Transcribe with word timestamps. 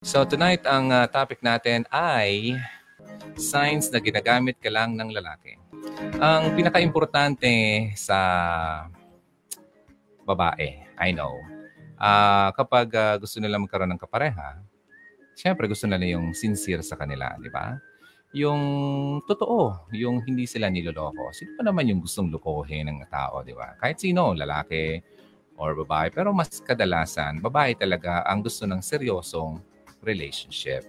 So 0.00 0.24
tonight 0.24 0.64
ang 0.64 0.88
uh, 0.88 1.04
topic 1.12 1.44
natin 1.44 1.84
ay 1.92 2.56
signs 3.36 3.92
na 3.92 4.00
ginagamit 4.00 4.56
ka 4.56 4.72
lang 4.72 4.96
ng 4.96 5.12
lalaki. 5.12 5.60
Ang 6.16 6.56
pinaka-importante 6.56 7.52
sa 8.00 8.16
babae, 10.24 10.88
I 10.96 11.12
know, 11.12 11.36
uh, 12.00 12.48
kapag 12.56 12.88
uh, 12.96 13.20
gusto 13.20 13.44
nila 13.44 13.60
magkaroon 13.60 13.92
ng 13.92 14.00
kapareha, 14.00 14.64
syempre 15.36 15.68
gusto 15.68 15.84
nila 15.84 16.16
yung 16.16 16.32
sincere 16.32 16.80
sa 16.80 16.96
kanila, 16.96 17.36
di 17.36 17.52
ba? 17.52 17.76
Yung 18.32 18.64
totoo, 19.28 19.92
yung 19.92 20.24
hindi 20.24 20.48
sila 20.48 20.72
niloloko. 20.72 21.28
Sino 21.36 21.60
pa 21.60 21.62
naman 21.68 21.92
yung 21.92 22.00
gustong 22.00 22.32
lukohin 22.32 22.88
ng 22.88 23.04
tao, 23.12 23.44
di 23.44 23.52
ba? 23.52 23.76
Kahit 23.76 24.00
sino, 24.00 24.32
lalaki 24.32 24.96
or 25.60 25.76
babae. 25.76 26.08
Pero 26.08 26.32
mas 26.32 26.56
kadalasan, 26.56 27.44
babae 27.44 27.76
talaga 27.76 28.24
ang 28.24 28.40
gusto 28.40 28.64
ng 28.64 28.80
seryosong 28.80 29.69
relationship. 30.04 30.84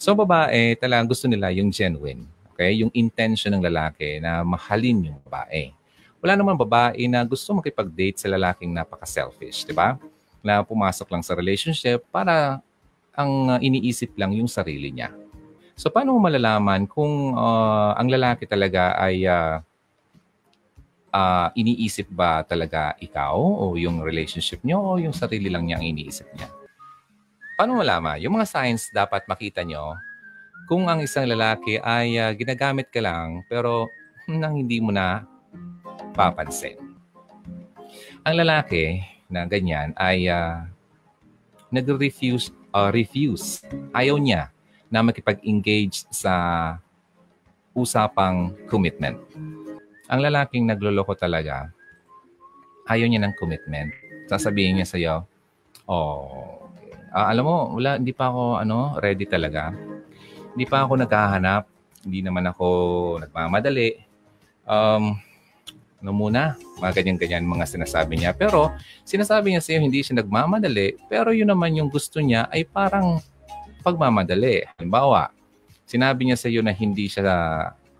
So 0.00 0.14
babae, 0.14 0.76
talagang 0.76 1.08
gusto 1.08 1.26
nila 1.26 1.52
yung 1.54 1.72
genuine. 1.72 2.26
Okay? 2.54 2.82
Yung 2.82 2.90
intention 2.90 3.54
ng 3.54 3.62
lalaki 3.62 4.18
na 4.18 4.42
mahalin 4.42 5.14
yung 5.14 5.18
babae. 5.22 5.70
Wala 6.18 6.34
naman 6.34 6.58
babae 6.58 7.06
na 7.06 7.22
gusto 7.22 7.54
makipag-date 7.54 8.18
sa 8.18 8.26
lalaking 8.26 8.74
napaka-selfish, 8.74 9.62
di 9.62 9.70
ba? 9.70 9.94
Na 10.42 10.66
pumasok 10.66 11.06
lang 11.14 11.22
sa 11.22 11.38
relationship 11.38 12.02
para 12.10 12.58
ang 13.14 13.54
uh, 13.54 13.58
iniisip 13.62 14.14
lang 14.18 14.34
yung 14.34 14.50
sarili 14.50 14.90
niya. 14.90 15.14
So 15.78 15.94
paano 15.94 16.18
mo 16.18 16.26
malalaman 16.26 16.90
kung 16.90 17.38
uh, 17.38 17.94
ang 17.94 18.10
lalaki 18.10 18.50
talaga 18.50 18.98
ay 18.98 19.22
uh, 19.30 19.62
uh, 21.14 21.48
iniisip 21.54 22.10
ba 22.10 22.42
talaga 22.42 22.98
ikaw 22.98 23.38
o 23.38 23.78
yung 23.78 24.02
relationship 24.02 24.58
niyo 24.66 24.82
o 24.82 24.98
yung 24.98 25.14
sarili 25.14 25.46
lang 25.46 25.70
niya 25.70 25.78
ang 25.78 25.86
iniisip 25.86 26.26
niya? 26.34 26.57
Paano 27.58 27.74
malaman? 27.74 28.22
Yung 28.22 28.38
mga 28.38 28.46
signs 28.46 28.86
dapat 28.94 29.26
makita 29.26 29.66
nyo 29.66 29.98
kung 30.70 30.86
ang 30.86 31.02
isang 31.02 31.26
lalaki 31.26 31.82
ay 31.82 32.14
uh, 32.14 32.30
ginagamit 32.30 32.86
ka 32.86 33.02
lang 33.02 33.42
pero 33.50 33.90
nang 34.30 34.54
hindi 34.62 34.78
mo 34.78 34.94
na 34.94 35.26
papansin. 36.14 36.78
Ang 38.22 38.46
lalaki 38.46 39.02
na 39.26 39.42
ganyan 39.50 39.90
ay 39.98 40.30
uh, 40.30 40.70
nag-refuse 41.74 42.54
uh, 42.70 42.94
refuse. 42.94 43.66
Ayaw 43.90 44.22
niya 44.22 44.54
na 44.86 45.02
makipag-engage 45.02 46.06
sa 46.14 46.78
usapang 47.74 48.54
commitment. 48.70 49.18
Ang 50.06 50.22
lalaking 50.22 50.62
nagloloko 50.62 51.18
talaga, 51.18 51.74
ayaw 52.86 53.10
niya 53.10 53.26
ng 53.26 53.34
commitment. 53.34 53.90
Sasabihin 54.30 54.78
niya 54.78 54.86
sa 54.86 54.94
iyo, 54.94 55.26
oh, 55.90 56.67
uh, 57.12 57.26
alam 57.28 57.44
mo, 57.44 57.56
wala, 57.76 57.96
hindi 58.00 58.12
pa 58.12 58.32
ako 58.32 58.62
ano, 58.62 58.96
ready 59.00 59.24
talaga 59.28 59.72
hindi 60.58 60.66
pa 60.66 60.82
ako 60.82 60.98
naghahanap. 61.06 61.70
Hindi 62.02 62.18
naman 62.26 62.50
ako 62.50 62.66
nagmamadali. 63.22 63.94
Um, 64.66 65.14
ano 66.02 66.10
muna, 66.10 66.58
mga 66.82 66.98
ganyan-ganyan 66.98 67.46
mga 67.46 67.78
sinasabi 67.78 68.18
niya. 68.18 68.34
Pero 68.34 68.74
sinasabi 69.06 69.54
niya 69.54 69.62
sa 69.62 69.78
iyo, 69.78 69.86
hindi 69.86 70.02
siya 70.02 70.18
nagmamadali. 70.18 70.98
Pero 71.06 71.30
yun 71.30 71.46
naman 71.46 71.78
yung 71.78 71.86
gusto 71.86 72.18
niya 72.18 72.50
ay 72.50 72.66
parang 72.66 73.22
pagmamadali. 73.86 74.66
Halimbawa, 74.82 75.30
sinabi 75.86 76.26
niya 76.26 76.38
sa 76.42 76.50
iyo 76.50 76.58
na 76.58 76.74
hindi 76.74 77.06
siya 77.06 77.22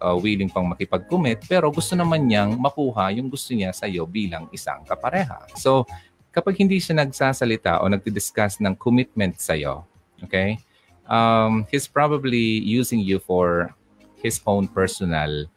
uh, 0.02 0.18
willing 0.18 0.50
pang 0.50 0.66
makipag-commit, 0.66 1.46
pero 1.46 1.70
gusto 1.70 1.94
naman 1.94 2.26
niyang 2.26 2.58
makuha 2.58 3.14
yung 3.14 3.30
gusto 3.30 3.54
niya 3.54 3.70
sa 3.70 3.86
iyo 3.86 4.02
bilang 4.02 4.50
isang 4.50 4.82
kapareha. 4.82 5.46
So, 5.54 5.86
kapag 6.32 6.60
hindi 6.60 6.78
siya 6.78 7.00
nagsasalita 7.00 7.80
o 7.82 7.88
nagdi-discuss 7.88 8.60
ng 8.62 8.76
commitment 8.76 9.40
sa 9.40 9.56
iyo, 9.56 9.84
okay, 10.20 10.60
um, 11.08 11.64
he's 11.72 11.88
probably 11.88 12.62
using 12.62 13.00
you 13.00 13.18
for 13.18 13.72
his 14.20 14.42
own 14.44 14.68
personal 14.68 15.48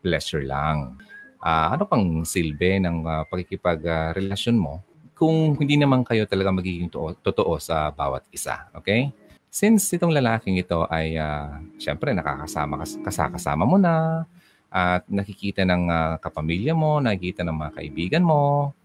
pleasure 0.00 0.42
lang. 0.42 0.96
Uh, 1.38 1.78
ano 1.78 1.86
pang 1.86 2.26
silbi 2.26 2.82
ng 2.82 3.06
uh, 3.06 3.22
pakikipagrelasyon 3.30 4.56
uh, 4.58 4.62
mo 4.62 4.74
kung 5.18 5.58
hindi 5.58 5.74
naman 5.74 6.06
kayo 6.06 6.26
talaga 6.30 6.54
magiging 6.54 6.86
to- 6.90 7.18
totoo 7.22 7.58
sa 7.58 7.90
bawat 7.90 8.22
isa. 8.30 8.70
Okay? 8.74 9.10
Since 9.50 9.98
itong 9.98 10.14
lalaking 10.14 10.58
ito 10.62 10.86
ay 10.86 11.18
uh, 11.18 11.58
syempre 11.80 12.14
nakakasama 12.14 12.86
kasakasama 13.02 13.64
mo 13.66 13.76
na 13.78 14.22
at 14.68 15.02
nakikita 15.08 15.64
ng 15.64 15.88
uh, 15.88 16.14
kapamilya 16.22 16.76
mo, 16.76 17.00
nakikita 17.02 17.42
ng 17.42 17.56
mga 17.56 17.72
kaibigan 17.80 18.24
mo, 18.24 18.76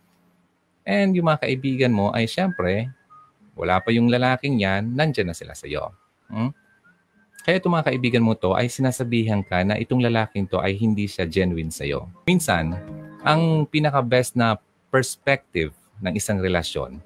and 0.84 1.16
yung 1.16 1.28
mga 1.28 1.48
kaibigan 1.48 1.94
mo 1.96 2.12
ay 2.12 2.28
syempre 2.28 2.92
wala 3.54 3.78
pa 3.82 3.94
yung 3.94 4.10
lalaking 4.10 4.62
yan, 4.62 4.94
nandyan 4.94 5.30
na 5.30 5.38
sila 5.38 5.54
sa 5.54 5.70
iyo. 5.70 5.94
Hmm? 6.30 6.50
Kaya 7.44 7.60
itong 7.60 7.76
mga 7.76 7.88
kaibigan 7.92 8.24
mo 8.24 8.34
to 8.34 8.56
ay 8.56 8.72
sinasabihan 8.72 9.44
ka 9.44 9.62
na 9.62 9.78
itong 9.78 10.02
lalaking 10.02 10.48
to 10.48 10.58
ay 10.64 10.74
hindi 10.80 11.06
siya 11.06 11.28
genuine 11.28 11.70
sa 11.70 11.86
iyo. 11.86 12.10
Minsan, 12.26 12.74
ang 13.22 13.68
pinaka-best 13.68 14.34
na 14.40 14.58
perspective 14.90 15.76
ng 16.02 16.16
isang 16.18 16.40
relasyon 16.40 17.04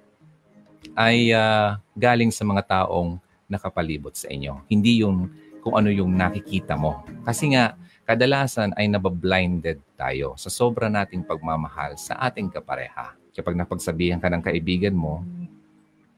ay 0.93 1.33
uh, 1.33 1.75
galing 1.97 2.31
sa 2.31 2.45
mga 2.45 2.63
taong 2.69 3.17
nakapalibot 3.49 4.13
sa 4.13 4.29
inyo. 4.29 4.61
Hindi 4.69 5.03
yung 5.03 5.31
kung 5.59 5.75
ano 5.75 5.91
yung 5.91 6.15
nakikita 6.15 6.79
mo. 6.79 7.03
Kasi 7.27 7.51
nga, 7.51 7.75
kadalasan 8.07 8.71
ay 8.79 8.87
nabablinded 8.87 9.83
tayo 9.99 10.37
sa 10.39 10.47
sobra 10.47 10.87
nating 10.87 11.27
pagmamahal 11.27 11.99
sa 11.99 12.15
ating 12.23 12.47
kapareha. 12.47 13.17
Kapag 13.37 13.53
napagsabihan 13.53 14.17
ka 14.17 14.33
ng 14.33 14.41
kaibigan 14.41 14.97
mo, 14.97 15.21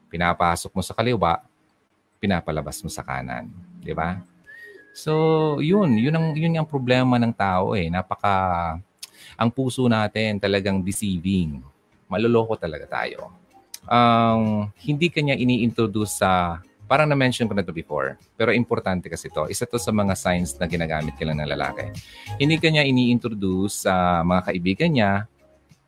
pinapasok 0.08 0.72
mo 0.72 0.80
sa 0.80 0.96
kaliwa, 0.96 1.44
pinapalabas 2.16 2.80
mo 2.80 2.88
sa 2.88 3.04
kanan. 3.04 3.52
Di 3.76 3.92
ba? 3.92 4.16
So, 4.96 5.60
yun. 5.60 6.00
Yun 6.00 6.16
ang, 6.16 6.26
yun 6.32 6.56
ang 6.56 6.64
problema 6.64 7.20
ng 7.20 7.36
tao 7.36 7.76
eh. 7.76 7.92
Napaka, 7.92 8.80
ang 9.36 9.50
puso 9.52 9.84
natin 9.84 10.40
talagang 10.40 10.80
deceiving. 10.80 11.60
Maloloko 12.08 12.56
talaga 12.56 12.88
tayo. 12.88 13.30
Um, 13.84 14.72
hindi 14.80 15.08
kanya 15.12 15.36
ini-introduce 15.36 16.20
sa, 16.20 16.60
parang 16.90 17.08
na-mention 17.08 17.46
ko 17.46 17.54
na 17.54 17.64
to 17.64 17.72
before, 17.72 18.18
pero 18.34 18.50
importante 18.50 19.08
kasi 19.08 19.30
to. 19.30 19.46
Isa 19.48 19.68
to 19.68 19.78
sa 19.78 19.94
mga 19.94 20.16
signs 20.18 20.58
na 20.58 20.66
ginagamit 20.66 21.14
kailan 21.16 21.38
ng 21.38 21.52
lalaki. 21.52 21.92
Hindi 22.36 22.56
kanya 22.58 22.82
ini-introduce 22.82 23.86
sa 23.86 24.24
mga 24.26 24.52
kaibigan 24.52 24.90
niya, 24.90 25.12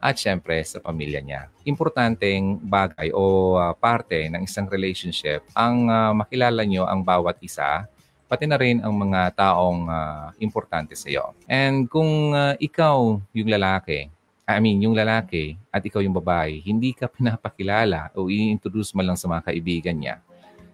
at 0.03 0.19
syempre 0.19 0.59
sa 0.67 0.83
pamilya 0.83 1.23
niya. 1.23 1.47
Importanteng 1.63 2.59
bagay 2.59 3.15
o 3.15 3.55
uh, 3.55 3.71
parte 3.79 4.27
ng 4.27 4.43
isang 4.43 4.67
relationship 4.67 5.47
ang 5.55 5.87
uh, 5.87 6.11
makilala 6.11 6.67
nyo 6.67 6.91
ang 6.91 7.07
bawat 7.07 7.39
isa 7.39 7.87
pati 8.27 8.49
na 8.49 8.57
rin 8.57 8.81
ang 8.81 8.97
mga 8.97 9.37
taong 9.37 9.93
uh, 9.93 10.33
importante 10.41 10.97
sa 10.97 11.07
iyo. 11.13 11.37
And 11.45 11.85
kung 11.85 12.33
uh, 12.33 12.57
ikaw 12.57 13.21
yung 13.37 13.51
lalaki, 13.53 14.09
I 14.49 14.57
mean, 14.57 14.81
yung 14.81 14.97
lalaki 14.97 15.61
at 15.69 15.85
ikaw 15.85 16.01
yung 16.01 16.17
babae, 16.17 16.65
hindi 16.65 16.97
ka 16.97 17.07
pinapakilala 17.15 18.09
o 18.17 18.33
i-introduce 18.33 18.97
mo 18.97 19.05
lang 19.05 19.21
sa 19.21 19.29
mga 19.29 19.53
kaibigan 19.53 20.01
niya, 20.01 20.17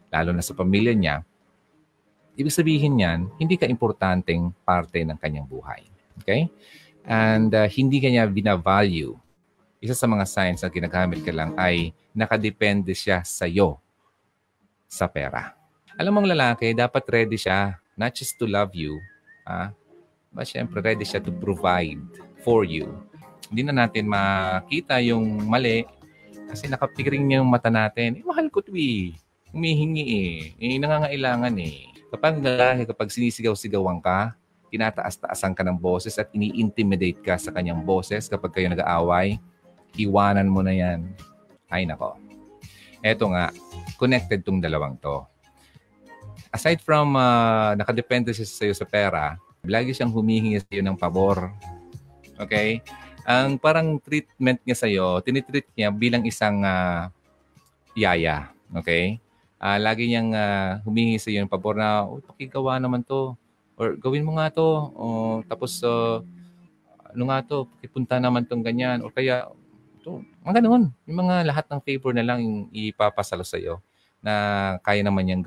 lalo 0.06 0.30
na 0.30 0.40
sa 0.40 0.54
pamilya 0.54 0.94
niya, 0.94 1.26
ibig 2.38 2.54
sabihin 2.54 2.94
niyan, 2.94 3.26
hindi 3.42 3.58
ka 3.58 3.66
importanteng 3.66 4.54
parte 4.62 5.02
ng 5.02 5.18
kanyang 5.18 5.50
buhay. 5.50 5.82
Okay? 6.22 6.46
And 7.08 7.56
uh, 7.56 7.64
hindi 7.64 8.04
kanya 8.04 8.28
binavalue, 8.28 9.16
isa 9.80 9.96
sa 9.96 10.04
mga 10.04 10.28
signs 10.28 10.60
na 10.60 10.68
ginagamit 10.68 11.24
ka 11.24 11.32
lang 11.32 11.56
ay 11.56 11.96
nakadepende 12.12 12.92
siya 12.92 13.24
sa 13.24 13.48
iyo 13.48 13.80
sa 14.84 15.08
pera. 15.08 15.56
Alam 15.96 16.20
mong 16.20 16.28
lalaki, 16.30 16.76
dapat 16.76 17.02
ready 17.08 17.40
siya 17.40 17.80
not 17.98 18.12
just 18.14 18.36
to 18.38 18.46
love 18.46 18.70
you, 18.76 19.00
ah, 19.48 19.72
but 20.30 20.46
syempre 20.46 20.84
ready 20.84 21.02
siya 21.02 21.18
to 21.18 21.32
provide 21.34 21.98
for 22.44 22.62
you. 22.62 22.86
Hindi 23.48 23.66
na 23.66 23.88
natin 23.88 24.06
makita 24.06 25.00
yung 25.00 25.48
mali 25.48 25.88
kasi 26.52 26.68
nakapiring 26.68 27.24
niya 27.24 27.40
yung 27.42 27.50
mata 27.50 27.72
natin. 27.72 28.20
Eh, 28.20 28.24
mahal 28.24 28.52
ko 28.52 28.60
to 28.60 28.76
eh. 28.76 29.16
Humihingi 29.50 30.04
eh. 30.04 30.32
Eh, 30.60 30.76
nangangailangan 30.76 31.56
eh. 31.56 31.88
Kapag 32.12 32.40
lalaki, 32.40 32.88
kapag 32.88 33.08
sinisigaw-sigawan 33.12 34.00
ka, 34.04 34.36
tinataas-taasan 34.68 35.56
ka 35.56 35.62
ng 35.64 35.76
boses 35.80 36.16
at 36.20 36.28
ini-intimidate 36.32 37.20
ka 37.24 37.34
sa 37.40 37.50
kanyang 37.52 37.82
boses 37.82 38.28
kapag 38.28 38.52
kayo 38.52 38.68
nag-aaway, 38.68 39.40
iwanan 39.96 40.48
mo 40.48 40.60
na 40.60 40.72
yan. 40.76 41.08
Ay 41.68 41.84
nako. 41.84 42.16
Eto 43.00 43.30
nga, 43.30 43.52
connected 43.96 44.42
tong 44.42 44.60
dalawang 44.60 44.96
to. 45.00 45.24
Aside 46.48 46.80
from 46.80 47.14
uh, 47.16 47.76
nakadepende 47.76 48.32
siya 48.32 48.46
sa 48.48 48.64
iyo 48.64 48.74
sa 48.74 48.88
pera, 48.88 49.36
lagi 49.64 49.92
siyang 49.92 50.12
humihingi 50.12 50.58
sa 50.60 50.70
iyo 50.72 50.82
ng 50.84 50.96
pabor. 50.96 51.52
Okay? 52.40 52.80
Ang 53.28 53.60
parang 53.60 54.00
treatment 54.00 54.62
niya 54.64 54.76
sa 54.76 54.88
iyo, 54.88 55.20
tinitreat 55.20 55.68
niya 55.76 55.92
bilang 55.92 56.24
isang 56.24 56.64
uh, 56.64 57.12
yaya. 57.92 58.48
Okay? 58.80 59.20
Uh, 59.58 59.76
lagi 59.76 60.08
niyang 60.08 60.32
uh, 60.32 60.80
humingi 60.86 61.20
sa 61.20 61.28
iyo 61.28 61.44
ng 61.44 61.52
pabor 61.52 61.76
na, 61.76 62.08
oh, 62.08 62.22
pakigawa 62.24 62.80
naman 62.80 63.04
to 63.04 63.36
or 63.78 63.94
gawin 63.94 64.26
mo 64.26 64.34
nga 64.36 64.50
to, 64.50 64.66
o, 64.98 65.06
tapos 65.46 65.78
uh, 65.86 66.18
ano 67.14 67.24
nga 67.30 67.38
to, 67.46 67.70
ipunta 67.80 68.18
naman 68.18 68.44
tong 68.44 68.60
ganyan, 68.60 69.00
o 69.06 69.08
kaya, 69.08 69.46
to, 70.02 70.20
mga 70.42 70.60
ganun. 70.60 70.90
Yung 71.06 71.18
mga 71.22 71.46
lahat 71.46 71.64
ng 71.70 71.80
favor 71.86 72.12
na 72.12 72.26
lang 72.26 72.42
yung 72.42 72.58
ipapasalo 72.74 73.46
sa 73.46 73.56
iyo. 73.56 73.78
na 74.18 74.34
kaya 74.82 75.06
naman 75.06 75.22
niyang 75.22 75.46